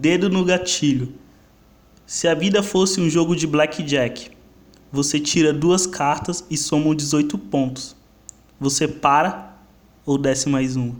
[0.00, 1.12] Dedo no gatilho.
[2.06, 4.30] Se a vida fosse um jogo de blackjack,
[4.90, 7.94] você tira duas cartas e soma 18 pontos.
[8.58, 9.54] Você para
[10.06, 10.96] ou desce mais uma?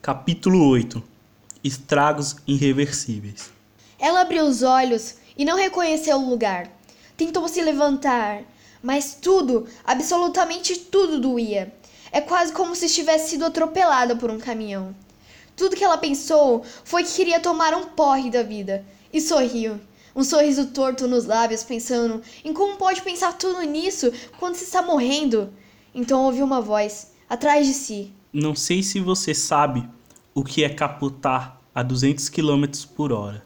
[0.00, 1.02] Capítulo 8
[1.62, 3.52] Estragos irreversíveis.
[3.98, 6.70] Ela abriu os olhos e não reconheceu o lugar.
[7.14, 8.42] Tentou se levantar,
[8.82, 11.74] mas tudo, absolutamente tudo doía.
[12.12, 14.94] É quase como se estivesse sido atropelada por um caminhão.
[15.56, 18.84] Tudo que ela pensou foi que queria tomar um porre da vida.
[19.12, 19.78] E sorriu.
[20.14, 24.82] Um sorriso torto nos lábios, pensando em como pode pensar tudo nisso quando se está
[24.82, 25.52] morrendo.
[25.94, 28.12] Então ouviu uma voz, atrás de si.
[28.32, 29.88] Não sei se você sabe
[30.34, 33.44] o que é capotar a 200 km por hora,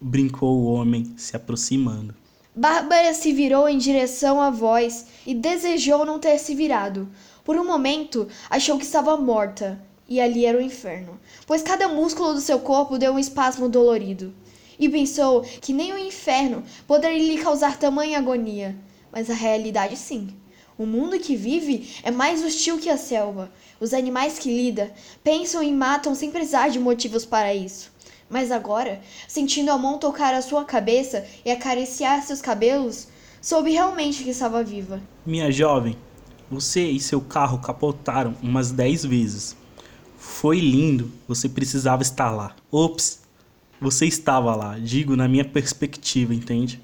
[0.00, 2.14] brincou o homem, se aproximando.
[2.58, 7.06] Bárbara se virou em direção à voz e desejou não ter se virado.
[7.44, 12.32] Por um momento, achou que estava morta, e ali era o inferno, pois cada músculo
[12.32, 14.32] do seu corpo deu um espasmo dolorido.
[14.78, 18.74] E pensou que nem o inferno poderia lhe causar tamanha agonia.
[19.12, 20.34] Mas a realidade sim.
[20.78, 23.52] O mundo que vive é mais hostil que a selva.
[23.78, 27.94] Os animais que lida pensam e matam sem precisar de motivos para isso.
[28.28, 33.08] Mas agora, sentindo a mão tocar a sua cabeça e acariciar seus cabelos,
[33.40, 35.00] soube realmente que estava viva.
[35.24, 35.96] Minha jovem,
[36.50, 39.56] você e seu carro capotaram umas 10 vezes.
[40.18, 42.56] Foi lindo, você precisava estar lá.
[42.70, 43.20] Ops,
[43.80, 46.80] você estava lá, digo na minha perspectiva, entende?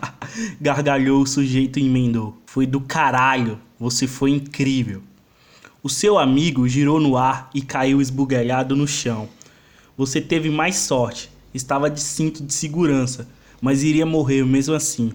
[0.60, 2.36] Gargalhou o sujeito e emendou.
[2.46, 5.02] Foi do caralho, você foi incrível.
[5.82, 9.28] O seu amigo girou no ar e caiu esbugalhado no chão.
[10.00, 11.30] Você teve mais sorte.
[11.52, 13.28] Estava de cinto de segurança,
[13.60, 15.12] mas iria morrer mesmo assim.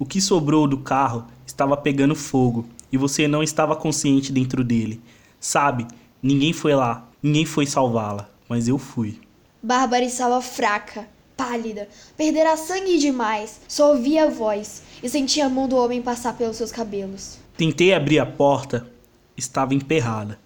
[0.00, 5.00] O que sobrou do carro estava pegando fogo e você não estava consciente dentro dele.
[5.38, 5.86] Sabe,
[6.20, 9.20] ninguém foi lá, ninguém foi salvá-la, mas eu fui.
[9.62, 13.60] Bárbara estava fraca, pálida, perdera sangue demais.
[13.68, 17.38] Só ouvia a voz e sentia a mão do homem passar pelos seus cabelos.
[17.56, 18.90] Tentei abrir a porta,
[19.36, 20.36] estava emperrada.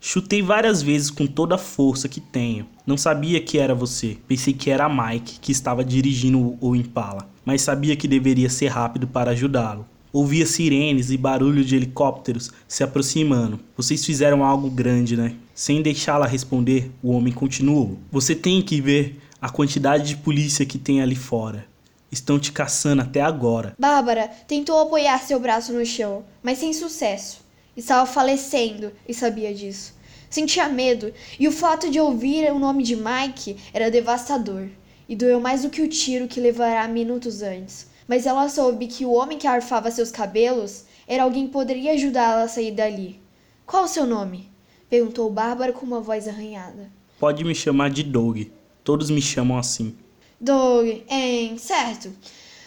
[0.00, 2.66] Chutei várias vezes com toda a força que tenho.
[2.86, 4.16] Não sabia que era você.
[4.28, 9.08] Pensei que era Mike que estava dirigindo o Impala, mas sabia que deveria ser rápido
[9.08, 9.86] para ajudá-lo.
[10.12, 13.60] Ouvia sirenes e barulho de helicópteros se aproximando.
[13.76, 15.34] Vocês fizeram algo grande, né?
[15.54, 17.98] Sem deixá-la responder, o homem continuou.
[18.10, 21.66] Você tem que ver a quantidade de polícia que tem ali fora.
[22.10, 23.74] Estão te caçando até agora.
[23.78, 27.47] Bárbara tentou apoiar seu braço no chão, mas sem sucesso.
[27.78, 29.94] Estava falecendo e sabia disso.
[30.28, 34.66] Sentia medo e o fato de ouvir o nome de Mike era devastador.
[35.08, 37.86] E doeu mais do que o tiro que levará minutos antes.
[38.08, 42.42] Mas ela soube que o homem que arfava seus cabelos era alguém que poderia ajudá-la
[42.42, 43.20] a sair dali.
[43.64, 44.50] Qual o seu nome?
[44.90, 46.90] perguntou Bárbara com uma voz arranhada.
[47.20, 48.48] Pode me chamar de Doug.
[48.82, 49.96] Todos me chamam assim.
[50.40, 52.10] Doug, hein, certo.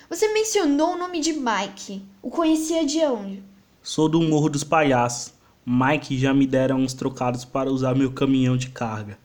[0.10, 2.02] Você mencionou o nome de Mike.
[2.22, 3.51] O conhecia de onde?
[3.84, 5.34] Sou do Morro dos Palhaços.
[5.66, 9.18] Mike já me dera uns trocados para usar meu caminhão de carga.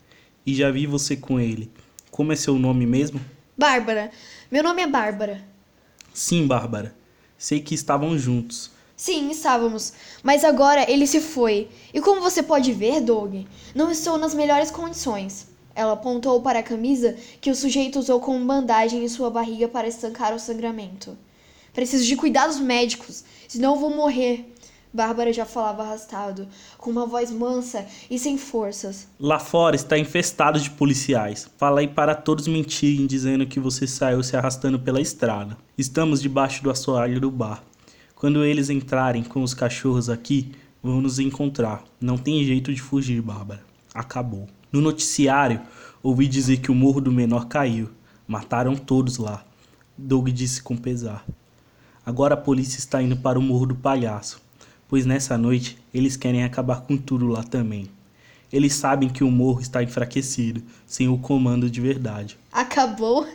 [0.46, 1.70] E já vi você com ele.
[2.10, 3.20] Como é seu nome mesmo?
[3.54, 4.10] Bárbara.
[4.50, 5.42] Meu nome é Bárbara.
[6.14, 6.94] Sim, Bárbara.
[7.36, 8.70] Sei que estavam juntos.
[8.96, 9.92] Sim, estávamos.
[10.22, 11.68] Mas agora ele se foi.
[11.92, 15.48] E como você pode ver, Doug, não estou nas melhores condições.
[15.74, 19.86] Ela apontou para a camisa que o sujeito usou como bandagem em sua barriga para
[19.86, 21.14] estancar o sangramento.
[21.76, 24.50] Preciso de cuidados médicos, senão vou morrer.
[24.94, 26.48] Bárbara já falava arrastado,
[26.78, 29.06] com uma voz mansa e sem forças.
[29.20, 31.50] Lá fora está infestado de policiais.
[31.58, 35.54] Falei para todos mentirem dizendo que você saiu se arrastando pela estrada.
[35.76, 37.62] Estamos debaixo do assoalho do bar.
[38.14, 41.84] Quando eles entrarem com os cachorros aqui, vão nos encontrar.
[42.00, 43.62] Não tem jeito de fugir, Bárbara.
[43.92, 44.48] Acabou.
[44.72, 45.60] No noticiário,
[46.02, 47.90] ouvi dizer que o morro do menor caiu.
[48.26, 49.44] Mataram todos lá.
[49.94, 51.22] Doug disse com pesar.
[52.06, 54.40] Agora a polícia está indo para o Morro do Palhaço,
[54.88, 57.90] pois nessa noite eles querem acabar com tudo lá também.
[58.52, 62.38] Eles sabem que o morro está enfraquecido, sem o comando de verdade.
[62.52, 63.26] Acabou?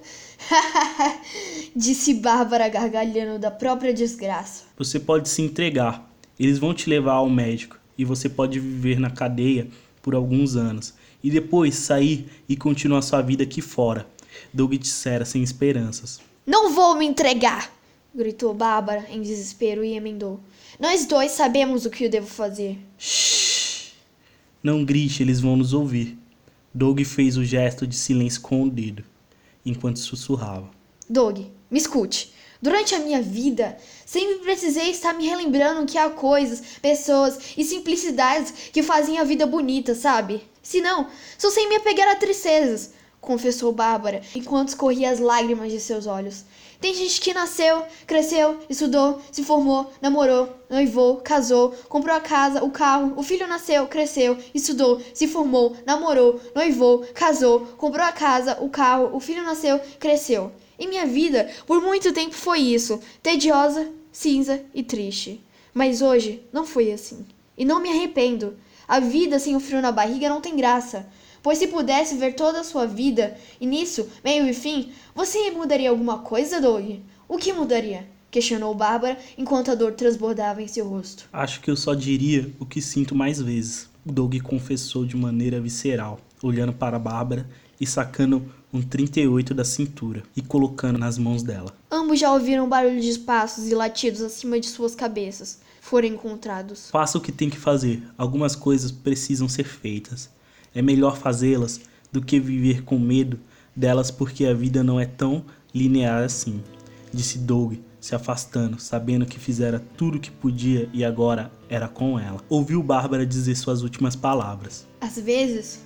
[1.76, 4.64] Disse Bárbara gargalhando da própria desgraça.
[4.78, 6.10] Você pode se entregar.
[6.40, 9.68] Eles vão te levar ao médico e você pode viver na cadeia
[10.02, 14.08] por alguns anos e depois sair e continuar sua vida aqui fora.
[14.54, 16.22] Doug dissera sem esperanças.
[16.48, 17.81] Não vou me entregar!
[18.14, 20.40] Gritou Bárbara em desespero e emendou.
[20.80, 22.78] Nós dois sabemos o que eu devo fazer.
[22.98, 23.94] Shhh!
[24.64, 26.18] Não grite, eles vão nos ouvir.
[26.74, 29.04] Doug fez o gesto de silêncio com o dedo,
[29.66, 30.70] enquanto sussurrava.
[31.10, 32.34] Doug, me escute.
[32.62, 33.76] Durante a minha vida,
[34.06, 39.48] sempre precisei estar me relembrando que há coisas, pessoas e simplicidades que fazem a vida
[39.48, 40.42] bonita, sabe?
[40.62, 41.08] Se não,
[41.40, 46.46] sou sem me apegar a tristezas, confessou Bárbara, enquanto escorria as lágrimas de seus olhos.
[46.82, 52.72] Tem gente que nasceu, cresceu, estudou, se formou, namorou, noivou, casou, comprou a casa, o
[52.72, 58.68] carro, o filho nasceu, cresceu, estudou, se formou, namorou, noivou, casou, comprou a casa, o
[58.68, 60.52] carro, o filho nasceu, cresceu.
[60.80, 65.40] E minha vida, por muito tempo foi isso, tediosa, cinza e triste.
[65.72, 67.24] Mas hoje não foi assim.
[67.56, 68.58] E não me arrependo.
[68.88, 71.08] A vida sem o frio na barriga não tem graça.
[71.44, 76.20] Pois se pudesse ver toda a sua vida, início, meio e fim, você mudaria alguma
[76.20, 77.00] coisa, Doug?
[77.28, 78.08] O que mudaria?
[78.30, 81.28] Questionou Bárbara enquanto a dor transbordava em seu rosto.
[81.34, 83.90] Acho que eu só diria o que sinto mais vezes.
[84.06, 87.50] Doug confessou de maneira visceral, olhando para Bárbara
[87.80, 91.76] e sacando um 38 da cintura e colocando nas mãos dela.
[91.90, 95.60] Ambos já ouviram barulho de passos e latidos acima de suas cabeças.
[95.82, 96.90] Foram encontrados.
[96.92, 98.04] Faça o que tem que fazer.
[98.18, 100.30] Algumas coisas precisam ser feitas.
[100.74, 101.82] É melhor fazê-las
[102.12, 103.40] do que viver com medo
[103.76, 106.62] delas porque a vida não é tão linear assim,
[107.14, 112.20] disse Doug, se afastando, sabendo que fizera tudo o que podia e agora era com
[112.20, 112.42] ela.
[112.50, 114.88] Ouviu Bárbara dizer suas últimas palavras.
[115.00, 115.80] Às vezes,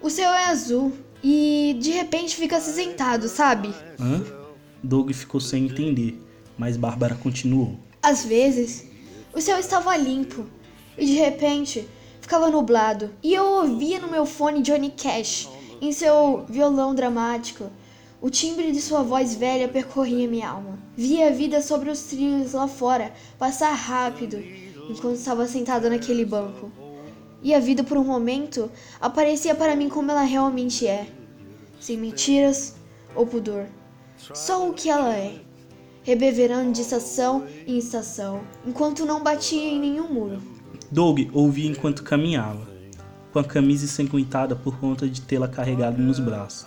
[0.00, 0.92] o céu é azul
[1.24, 3.74] e de repente fica acinzentado, sabe?
[3.98, 4.22] Hã?
[4.82, 6.20] Doug ficou sem entender,
[6.58, 7.78] mas Bárbara continuou.
[8.02, 8.86] Às vezes,
[9.32, 10.44] o céu estava limpo
[10.98, 11.88] e de repente
[12.22, 13.10] ficava nublado.
[13.22, 17.66] E eu ouvia no meu fone Johnny Cash, em seu violão dramático.
[18.20, 20.78] O timbre de sua voz velha percorria minha alma.
[20.96, 24.38] Via a vida sobre os trilhos lá fora passar rápido
[24.88, 26.70] enquanto estava sentada naquele banco.
[27.42, 28.70] E a vida, por um momento,
[29.00, 31.08] aparecia para mim como ela realmente é,
[31.80, 32.76] sem mentiras
[33.16, 33.66] ou pudor.
[34.32, 35.40] Só o que ela é,
[36.04, 40.51] rebeverando de estação em estação, enquanto não batia em nenhum muro.
[40.92, 42.68] Doug ouvia enquanto caminhava,
[43.32, 46.66] com a camisa ensanguentada por conta de tê-la carregado nos braços.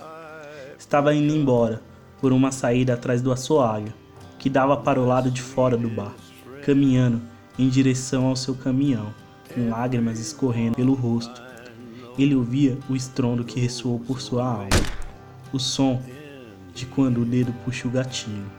[0.76, 1.80] Estava indo embora,
[2.20, 3.94] por uma saída atrás do assoalho,
[4.36, 6.12] que dava para o lado de fora do bar,
[6.64, 7.22] caminhando
[7.56, 9.14] em direção ao seu caminhão,
[9.54, 11.40] com lágrimas escorrendo pelo rosto.
[12.18, 14.70] Ele ouvia o estrondo que ressoou por sua alma,
[15.52, 16.02] o som
[16.74, 18.50] de quando o dedo puxa o gatilho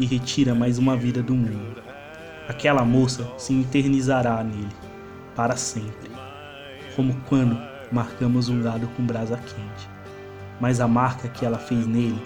[0.00, 1.80] e retira mais uma vida do mundo.
[2.48, 4.85] Aquela moça se eternizará nele
[5.36, 6.10] para sempre,
[6.96, 7.56] como quando
[7.92, 9.88] marcamos um gado com brasa quente.
[10.58, 12.20] Mas a marca que ela fez nele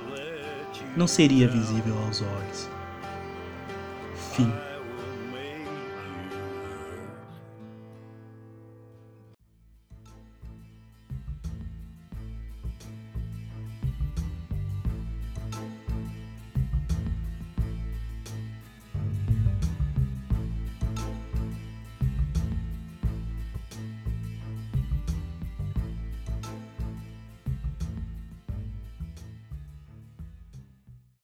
[0.96, 2.70] não seria visível aos olhos.
[4.32, 4.69] Fim.